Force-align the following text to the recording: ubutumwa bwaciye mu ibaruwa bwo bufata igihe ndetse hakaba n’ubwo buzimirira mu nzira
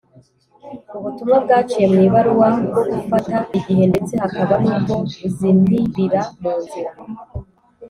ubutumwa 0.97 1.37
bwaciye 1.43 1.85
mu 1.93 1.99
ibaruwa 2.07 2.47
bwo 2.67 2.81
bufata 2.91 3.37
igihe 3.57 3.83
ndetse 3.91 4.13
hakaba 4.23 4.53
n’ubwo 4.63 4.93
buzimirira 5.01 6.21
mu 6.41 6.53
nzira 6.61 6.91